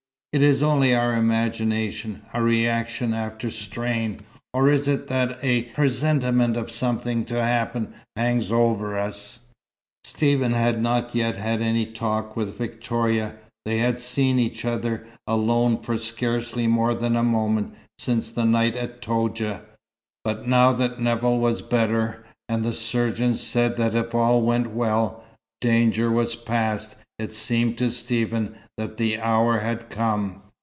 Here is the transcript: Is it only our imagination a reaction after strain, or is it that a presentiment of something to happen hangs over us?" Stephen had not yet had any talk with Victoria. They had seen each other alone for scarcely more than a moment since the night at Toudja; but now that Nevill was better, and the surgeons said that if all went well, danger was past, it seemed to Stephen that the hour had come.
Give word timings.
Is 0.33 0.61
it 0.61 0.65
only 0.65 0.95
our 0.95 1.13
imagination 1.13 2.21
a 2.33 2.41
reaction 2.41 3.13
after 3.13 3.49
strain, 3.51 4.21
or 4.53 4.69
is 4.69 4.87
it 4.87 5.09
that 5.09 5.37
a 5.43 5.63
presentiment 5.63 6.55
of 6.55 6.71
something 6.71 7.25
to 7.25 7.43
happen 7.43 7.93
hangs 8.15 8.49
over 8.49 8.97
us?" 8.97 9.41
Stephen 10.05 10.53
had 10.53 10.81
not 10.81 11.13
yet 11.13 11.35
had 11.35 11.61
any 11.61 11.85
talk 11.85 12.37
with 12.37 12.57
Victoria. 12.57 13.33
They 13.65 13.79
had 13.79 13.99
seen 13.99 14.39
each 14.39 14.63
other 14.63 15.05
alone 15.27 15.81
for 15.81 15.97
scarcely 15.97 16.65
more 16.65 16.95
than 16.95 17.17
a 17.17 17.23
moment 17.23 17.75
since 17.99 18.29
the 18.29 18.45
night 18.45 18.77
at 18.77 19.01
Toudja; 19.01 19.63
but 20.23 20.47
now 20.47 20.71
that 20.71 20.97
Nevill 21.01 21.39
was 21.39 21.61
better, 21.61 22.23
and 22.47 22.63
the 22.63 22.71
surgeons 22.71 23.41
said 23.41 23.75
that 23.75 23.95
if 23.95 24.15
all 24.15 24.41
went 24.41 24.71
well, 24.71 25.25
danger 25.59 26.09
was 26.09 26.35
past, 26.35 26.95
it 27.19 27.31
seemed 27.31 27.77
to 27.77 27.91
Stephen 27.91 28.55
that 28.77 28.97
the 28.97 29.19
hour 29.19 29.59
had 29.59 29.91
come. 29.91 30.41